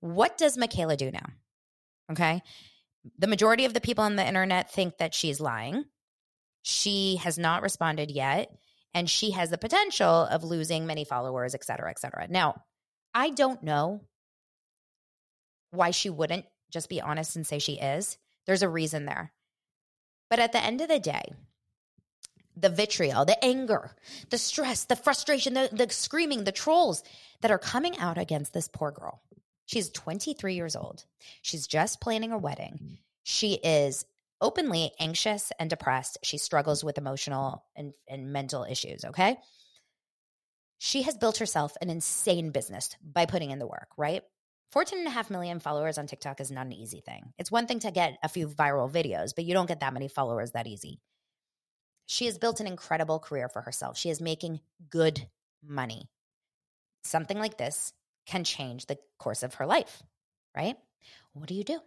What 0.00 0.36
does 0.36 0.58
Mikayla 0.58 0.98
do 0.98 1.10
now? 1.10 1.26
Okay. 2.10 2.42
The 3.18 3.28
majority 3.28 3.64
of 3.64 3.72
the 3.72 3.80
people 3.80 4.04
on 4.04 4.16
the 4.16 4.26
internet 4.26 4.70
think 4.70 4.98
that 4.98 5.14
she's 5.14 5.40
lying. 5.40 5.84
She 6.60 7.16
has 7.16 7.38
not 7.38 7.62
responded 7.62 8.10
yet 8.10 8.50
and 8.94 9.08
she 9.08 9.32
has 9.32 9.50
the 9.50 9.58
potential 9.58 10.26
of 10.26 10.44
losing 10.44 10.86
many 10.86 11.04
followers, 11.04 11.54
et 11.54 11.64
cetera, 11.64 11.90
et 11.90 11.98
cetera. 11.98 12.26
Now, 12.28 12.62
I 13.14 13.30
don't 13.30 13.62
know 13.62 14.02
why 15.70 15.90
she 15.90 16.10
wouldn't 16.10 16.46
just 16.70 16.88
be 16.88 17.00
honest 17.00 17.36
and 17.36 17.46
say 17.46 17.58
she 17.58 17.74
is. 17.74 18.18
There's 18.46 18.62
a 18.62 18.68
reason 18.68 19.06
there. 19.06 19.32
But 20.30 20.38
at 20.38 20.52
the 20.52 20.62
end 20.62 20.80
of 20.80 20.88
the 20.88 20.98
day, 20.98 21.34
the 22.56 22.68
vitriol, 22.68 23.24
the 23.24 23.42
anger, 23.44 23.92
the 24.30 24.38
stress, 24.38 24.84
the 24.84 24.96
frustration, 24.96 25.54
the, 25.54 25.68
the 25.72 25.88
screaming, 25.90 26.44
the 26.44 26.52
trolls 26.52 27.02
that 27.40 27.50
are 27.50 27.58
coming 27.58 27.98
out 27.98 28.18
against 28.18 28.52
this 28.52 28.68
poor 28.68 28.90
girl. 28.90 29.22
She's 29.66 29.90
23 29.90 30.54
years 30.54 30.76
old. 30.76 31.04
She's 31.40 31.66
just 31.66 32.00
planning 32.00 32.32
a 32.32 32.38
wedding. 32.38 32.78
Mm-hmm. 32.82 32.94
She 33.24 33.54
is 33.54 34.04
openly 34.42 34.92
anxious 34.98 35.52
and 35.58 35.70
depressed. 35.70 36.18
She 36.22 36.36
struggles 36.36 36.84
with 36.84 36.98
emotional 36.98 37.64
and, 37.74 37.94
and 38.08 38.32
mental 38.32 38.64
issues, 38.64 39.04
okay? 39.04 39.38
She 40.78 41.02
has 41.02 41.16
built 41.16 41.38
herself 41.38 41.76
an 41.80 41.88
insane 41.88 42.50
business 42.50 42.90
by 43.02 43.24
putting 43.24 43.52
in 43.52 43.60
the 43.60 43.66
work, 43.66 43.88
right? 43.96 44.22
14 44.72 44.98
and 44.98 45.08
a 45.08 45.10
half 45.10 45.30
million 45.30 45.60
followers 45.60 45.96
on 45.96 46.06
TikTok 46.06 46.40
is 46.40 46.50
not 46.50 46.66
an 46.66 46.72
easy 46.72 47.00
thing. 47.00 47.32
It's 47.38 47.52
one 47.52 47.66
thing 47.66 47.78
to 47.80 47.90
get 47.90 48.18
a 48.22 48.28
few 48.28 48.48
viral 48.48 48.90
videos, 48.90 49.34
but 49.34 49.44
you 49.44 49.54
don't 49.54 49.68
get 49.68 49.80
that 49.80 49.94
many 49.94 50.08
followers 50.08 50.52
that 50.52 50.66
easy. 50.66 51.00
She 52.06 52.26
has 52.26 52.38
built 52.38 52.60
an 52.60 52.66
incredible 52.66 53.20
career 53.20 53.48
for 53.48 53.62
herself. 53.62 53.96
She 53.96 54.10
is 54.10 54.20
making 54.20 54.60
good 54.90 55.24
money. 55.62 56.10
Something 57.04 57.38
like 57.38 57.58
this 57.58 57.92
can 58.26 58.44
change 58.44 58.86
the 58.86 58.98
course 59.18 59.42
of 59.42 59.54
her 59.54 59.66
life, 59.66 60.02
right? 60.56 60.76
What 61.32 61.48
do 61.48 61.54
you 61.54 61.64
do? 61.64 61.80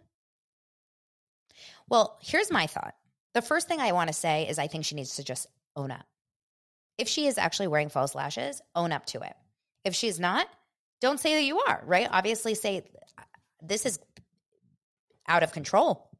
Well, 1.88 2.18
here's 2.22 2.50
my 2.50 2.66
thought. 2.66 2.94
The 3.34 3.42
first 3.42 3.68
thing 3.68 3.80
I 3.80 3.92
want 3.92 4.08
to 4.08 4.14
say 4.14 4.48
is 4.48 4.58
I 4.58 4.66
think 4.66 4.84
she 4.84 4.94
needs 4.94 5.16
to 5.16 5.24
just 5.24 5.46
own 5.74 5.90
up. 5.90 6.06
If 6.98 7.08
she 7.08 7.26
is 7.26 7.38
actually 7.38 7.68
wearing 7.68 7.90
false 7.90 8.14
lashes, 8.14 8.62
own 8.74 8.92
up 8.92 9.06
to 9.06 9.20
it. 9.20 9.34
If 9.84 9.94
she's 9.94 10.18
not, 10.18 10.48
don't 11.00 11.20
say 11.20 11.34
that 11.34 11.44
you 11.44 11.60
are, 11.60 11.82
right? 11.86 12.08
Obviously, 12.10 12.54
say, 12.54 12.82
this 13.62 13.84
is 13.84 13.98
out 15.28 15.42
of 15.42 15.52
control. 15.52 16.10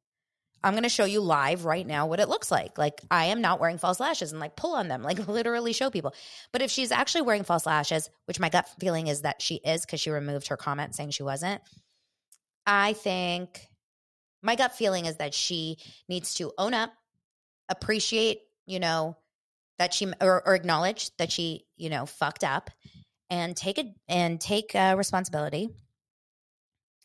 I'm 0.62 0.72
going 0.72 0.82
to 0.82 0.88
show 0.88 1.04
you 1.04 1.20
live 1.20 1.64
right 1.64 1.86
now 1.86 2.06
what 2.06 2.20
it 2.20 2.28
looks 2.28 2.50
like. 2.50 2.76
Like, 2.76 3.00
I 3.10 3.26
am 3.26 3.40
not 3.40 3.60
wearing 3.60 3.78
false 3.78 4.00
lashes 4.00 4.32
and 4.32 4.40
like 4.40 4.56
pull 4.56 4.74
on 4.74 4.88
them, 4.88 5.02
like 5.02 5.28
literally 5.28 5.72
show 5.72 5.90
people. 5.90 6.14
But 6.52 6.62
if 6.62 6.70
she's 6.70 6.90
actually 6.90 7.22
wearing 7.22 7.44
false 7.44 7.66
lashes, 7.66 8.10
which 8.24 8.40
my 8.40 8.48
gut 8.48 8.68
feeling 8.80 9.06
is 9.06 9.22
that 9.22 9.40
she 9.40 9.56
is 9.56 9.86
because 9.86 10.00
she 10.00 10.10
removed 10.10 10.48
her 10.48 10.56
comment 10.56 10.94
saying 10.94 11.10
she 11.10 11.22
wasn't, 11.22 11.62
I 12.66 12.94
think 12.94 13.68
my 14.46 14.54
gut 14.54 14.76
feeling 14.76 15.06
is 15.06 15.16
that 15.16 15.34
she 15.34 15.76
needs 16.08 16.34
to 16.34 16.52
own 16.56 16.72
up, 16.72 16.92
appreciate, 17.68 18.42
you 18.64 18.78
know, 18.78 19.16
that 19.78 19.92
she 19.92 20.06
or, 20.20 20.46
or 20.46 20.54
acknowledge 20.54 21.14
that 21.16 21.32
she, 21.32 21.66
you 21.76 21.90
know, 21.90 22.06
fucked 22.06 22.44
up 22.44 22.70
and 23.28 23.56
take 23.56 23.76
it 23.76 23.88
and 24.08 24.40
take 24.40 24.74
uh, 24.74 24.94
responsibility 24.96 25.68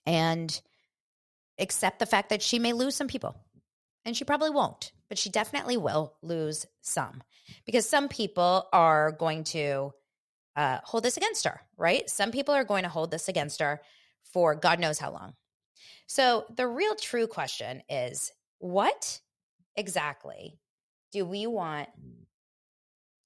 and 0.05 0.62
accept 1.57 1.98
the 1.98 2.05
fact 2.05 2.29
that 2.29 2.43
she 2.43 2.60
may 2.60 2.74
lose 2.74 2.95
some 2.95 3.07
people. 3.07 3.36
And 4.05 4.15
she 4.15 4.24
probably 4.24 4.51
won't, 4.51 4.91
but 5.10 5.17
she 5.17 5.29
definitely 5.29 5.77
will 5.77 6.13
lose 6.21 6.67
some 6.81 7.24
because 7.65 7.89
some 7.89 8.07
people 8.07 8.67
are 8.71 9.12
going 9.12 9.45
to 9.45 9.91
uh, 10.55 10.77
hold 10.83 11.03
this 11.03 11.17
against 11.17 11.45
her, 11.45 11.62
right? 11.75 12.07
Some 12.07 12.31
people 12.31 12.53
are 12.53 12.63
going 12.63 12.83
to 12.83 12.89
hold 12.89 13.10
this 13.10 13.27
against 13.27 13.62
her 13.62 13.81
for 14.31 14.53
God 14.53 14.79
knows 14.79 15.00
how 15.00 15.12
long. 15.12 15.33
So 16.07 16.45
the 16.55 16.67
real 16.67 16.95
true 16.95 17.27
question 17.27 17.81
is 17.89 18.31
what 18.59 19.21
exactly 19.75 20.59
do 21.11 21.25
we 21.25 21.47
want 21.47 21.89
mm. 21.89 22.25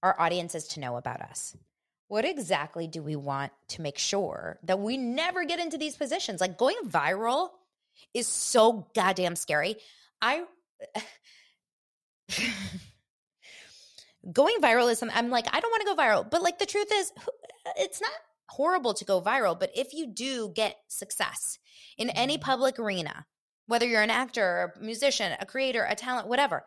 our 0.02 0.20
audiences 0.20 0.68
to 0.70 0.80
know 0.80 0.98
about 0.98 1.22
us? 1.22 1.56
What 2.08 2.26
exactly 2.26 2.88
do 2.88 3.02
we 3.02 3.16
want 3.16 3.52
to 3.70 3.82
make 3.82 3.98
sure 3.98 4.60
that 4.64 4.80
we 4.80 4.98
never 4.98 5.44
get 5.44 5.60
into 5.60 5.78
these 5.78 5.98
positions? 5.98 6.40
Like 6.40 6.58
going 6.58 6.78
viral 6.88 7.50
is 8.14 8.28
so 8.28 8.88
goddamn 8.94 9.36
scary. 9.36 9.78
I 10.22 10.44
going 14.32 14.58
viral 14.62 14.92
is 14.92 15.00
something 15.00 15.18
I'm 15.18 15.30
like, 15.30 15.48
I 15.52 15.60
don't 15.60 15.72
want 15.72 15.82
to 15.82 15.96
go 15.96 15.96
viral. 15.96 16.30
But 16.30 16.42
like 16.42 16.60
the 16.60 16.66
truth 16.66 16.92
is, 16.94 17.12
uh, 17.18 17.72
it's 17.78 18.02
not 18.02 18.12
horrible 18.50 18.94
to 18.96 19.06
go 19.06 19.22
viral. 19.22 19.60
But 19.60 19.72
if 19.76 19.94
you 19.94 20.08
do 20.08 20.52
get 20.56 20.78
success, 20.88 21.58
in 21.98 22.10
any 22.12 22.36
mm-hmm. 22.36 22.44
public 22.44 22.80
arena, 22.80 23.26
whether 23.68 23.86
you're 23.86 24.02
an 24.02 24.12
actor, 24.12 24.74
a 24.76 24.84
musician, 24.84 25.34
a 25.40 25.46
creator, 25.46 25.86
a 25.90 25.96
talent, 25.96 26.28
whatever, 26.28 26.66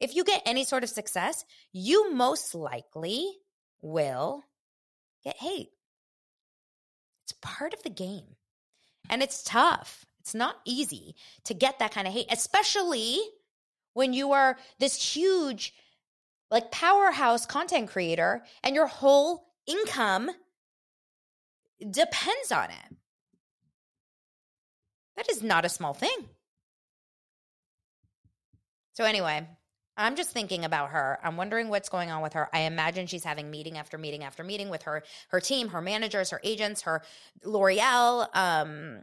if 0.00 0.14
you 0.14 0.24
get 0.24 0.42
any 0.46 0.64
sort 0.64 0.82
of 0.82 0.90
success, 0.90 1.44
you 1.72 2.12
most 2.12 2.54
likely 2.54 3.26
will 3.82 4.42
get 5.22 5.36
hate. 5.36 5.68
It's 7.24 7.34
part 7.40 7.74
of 7.74 7.82
the 7.82 7.90
game. 7.90 8.36
And 9.08 9.22
it's 9.22 9.42
tough. 9.42 10.04
It's 10.20 10.34
not 10.34 10.56
easy 10.64 11.14
to 11.44 11.54
get 11.54 11.78
that 11.78 11.92
kind 11.92 12.06
of 12.06 12.12
hate, 12.12 12.26
especially 12.30 13.18
when 13.94 14.12
you 14.12 14.32
are 14.32 14.56
this 14.78 15.14
huge, 15.14 15.74
like 16.50 16.70
powerhouse 16.70 17.46
content 17.46 17.90
creator 17.90 18.42
and 18.62 18.74
your 18.74 18.86
whole 18.86 19.48
income 19.66 20.30
depends 21.80 22.52
on 22.52 22.70
it. 22.70 22.96
That 25.16 25.30
is 25.30 25.42
not 25.42 25.64
a 25.64 25.68
small 25.68 25.94
thing. 25.94 26.28
So, 28.92 29.04
anyway, 29.04 29.46
I'm 29.96 30.16
just 30.16 30.30
thinking 30.30 30.64
about 30.64 30.90
her. 30.90 31.18
I'm 31.22 31.36
wondering 31.36 31.68
what's 31.68 31.88
going 31.88 32.10
on 32.10 32.22
with 32.22 32.32
her. 32.32 32.48
I 32.54 32.60
imagine 32.60 33.06
she's 33.06 33.24
having 33.24 33.50
meeting 33.50 33.76
after 33.76 33.98
meeting 33.98 34.24
after 34.24 34.42
meeting 34.42 34.70
with 34.70 34.82
her 34.82 35.04
her 35.28 35.40
team, 35.40 35.68
her 35.68 35.82
managers, 35.82 36.30
her 36.30 36.40
agents, 36.42 36.82
her 36.82 37.02
L'Oreal 37.44 38.34
um, 38.34 39.02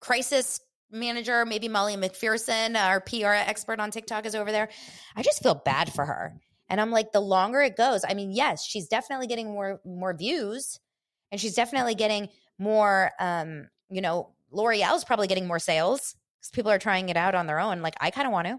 crisis 0.00 0.60
manager, 0.90 1.44
maybe 1.44 1.68
Molly 1.68 1.96
McPherson, 1.96 2.76
our 2.76 3.00
PR 3.00 3.48
expert 3.48 3.80
on 3.80 3.90
TikTok, 3.90 4.26
is 4.26 4.34
over 4.34 4.50
there. 4.50 4.68
I 5.14 5.22
just 5.22 5.42
feel 5.42 5.54
bad 5.54 5.92
for 5.92 6.04
her. 6.04 6.34
And 6.68 6.80
I'm 6.80 6.90
like, 6.90 7.12
the 7.12 7.20
longer 7.20 7.60
it 7.60 7.76
goes, 7.76 8.04
I 8.08 8.14
mean, 8.14 8.32
yes, 8.32 8.64
she's 8.64 8.88
definitely 8.88 9.28
getting 9.28 9.52
more 9.52 9.80
more 9.84 10.14
views, 10.14 10.80
and 11.30 11.40
she's 11.40 11.54
definitely 11.54 11.94
getting 11.94 12.28
more. 12.58 13.12
Um, 13.18 13.68
you 13.90 14.00
know, 14.00 14.30
L'Oreal's 14.50 15.04
probably 15.04 15.26
getting 15.26 15.46
more 15.46 15.58
sales 15.58 16.14
because 16.40 16.50
people 16.50 16.70
are 16.70 16.78
trying 16.78 17.08
it 17.08 17.16
out 17.16 17.34
on 17.34 17.46
their 17.46 17.58
own. 17.58 17.82
Like, 17.82 17.94
I 18.00 18.10
kind 18.10 18.26
of 18.26 18.32
want 18.32 18.48
to. 18.48 18.58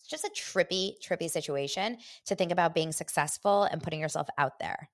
It's 0.00 0.08
just 0.08 0.24
a 0.24 0.30
trippy, 0.30 0.94
trippy 1.04 1.28
situation 1.28 1.98
to 2.26 2.34
think 2.34 2.52
about 2.52 2.74
being 2.74 2.92
successful 2.92 3.64
and 3.64 3.82
putting 3.82 4.00
yourself 4.00 4.28
out 4.38 4.58
there. 4.58 4.88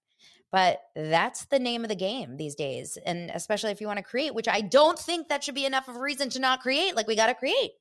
But 0.51 0.81
that's 0.95 1.47
the 1.47 1.59
name 1.59 1.83
of 1.83 1.89
the 1.89 1.95
game 1.95 2.37
these 2.37 2.55
days. 2.55 2.99
And 3.07 3.31
especially 3.31 3.71
if 3.71 3.81
you 3.81 3.87
want 3.87 3.99
to 3.99 4.03
create, 4.03 4.35
which 4.35 4.49
I 4.49 4.61
don't 4.61 4.99
think 4.99 5.29
that 5.29 5.43
should 5.45 5.55
be 5.55 5.65
enough 5.65 5.89
of 5.89 5.97
a 5.97 6.01
reason 6.01 6.29
to 6.31 6.41
not 6.41 6.61
create. 6.61 6.95
Like, 6.95 7.07
we 7.07 7.17
got 7.17 7.29
to 7.29 7.35
create. 7.35 7.73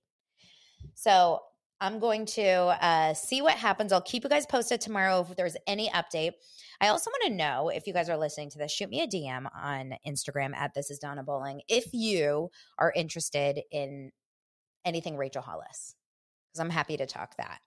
So 0.93 1.41
I'm 1.81 1.97
going 1.97 2.27
to 2.27 2.45
uh, 2.45 3.15
see 3.15 3.41
what 3.41 3.55
happens. 3.55 3.91
I'll 3.91 4.01
keep 4.01 4.23
you 4.23 4.29
guys 4.29 4.45
posted 4.45 4.79
tomorrow 4.79 5.25
if 5.27 5.35
there's 5.35 5.57
any 5.65 5.89
update. 5.89 6.33
I 6.79 6.89
also 6.89 7.09
want 7.09 7.23
to 7.25 7.35
know 7.35 7.69
if 7.69 7.87
you 7.87 7.93
guys 7.93 8.07
are 8.07 8.17
listening 8.17 8.51
to 8.51 8.59
this, 8.59 8.71
shoot 8.71 8.89
me 8.89 9.01
a 9.01 9.07
DM 9.07 9.47
on 9.59 9.95
Instagram 10.07 10.55
at 10.55 10.75
this 10.75 10.91
is 10.91 10.99
Donna 10.99 11.23
Bowling 11.23 11.61
if 11.67 11.91
you 11.91 12.49
are 12.77 12.93
interested 12.95 13.61
in 13.71 14.11
anything 14.85 15.17
Rachel 15.17 15.41
Hollis, 15.41 15.95
because 16.47 16.59
I'm 16.59 16.69
happy 16.69 16.97
to 16.97 17.07
talk 17.07 17.35
that. 17.37 17.59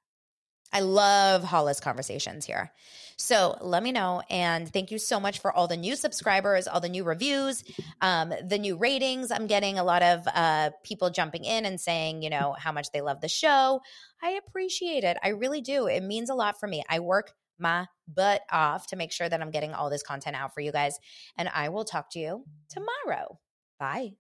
I 0.75 0.81
love 0.81 1.45
Hollis 1.45 1.79
conversations 1.79 2.45
here. 2.45 2.73
So 3.17 3.57
let 3.61 3.83
me 3.83 3.93
know. 3.93 4.23
And 4.29 4.69
thank 4.69 4.91
you 4.91 4.99
so 4.99 5.21
much 5.21 5.39
for 5.39 5.53
all 5.53 5.69
the 5.69 5.77
new 5.77 5.95
subscribers, 5.95 6.67
all 6.67 6.81
the 6.81 6.89
new 6.89 7.05
reviews, 7.05 7.63
um, 8.01 8.33
the 8.47 8.59
new 8.59 8.77
ratings. 8.77 9.31
I'm 9.31 9.47
getting 9.47 9.79
a 9.79 9.85
lot 9.85 10.03
of 10.03 10.27
uh, 10.27 10.71
people 10.83 11.11
jumping 11.11 11.45
in 11.45 11.65
and 11.65 11.81
saying, 11.81 12.23
you 12.23 12.31
know, 12.31 12.57
how 12.59 12.73
much 12.73 12.91
they 12.93 13.01
love 13.01 13.21
the 13.21 13.29
show. 13.29 13.81
I 14.21 14.41
appreciate 14.47 15.05
it. 15.05 15.17
I 15.23 15.29
really 15.29 15.61
do. 15.61 15.87
It 15.87 16.03
means 16.03 16.29
a 16.29 16.35
lot 16.35 16.59
for 16.59 16.67
me. 16.67 16.83
I 16.89 16.99
work 16.99 17.33
my 17.57 17.87
butt 18.13 18.43
off 18.51 18.89
to 18.89 18.97
make 18.97 19.13
sure 19.13 19.29
that 19.29 19.41
I'm 19.41 19.53
getting 19.53 19.75
all 19.75 19.91
this 19.91 20.03
content 20.03 20.35
out 20.35 20.53
for 20.53 20.61
you 20.61 20.73
guys. 20.73 20.99
And 21.39 21.49
I 21.49 21.69
will 21.69 21.85
talk 21.85 22.11
to 22.11 22.19
you 22.19 22.45
tomorrow. 22.69 23.39
Bye. 23.79 24.15